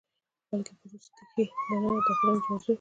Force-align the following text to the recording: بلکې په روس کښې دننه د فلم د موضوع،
بلکې 0.49 0.73
په 0.79 0.85
روس 0.91 1.05
کښې 1.15 1.43
دننه 1.67 1.99
د 2.05 2.07
فلم 2.19 2.35
د 2.41 2.45
موضوع، 2.49 2.69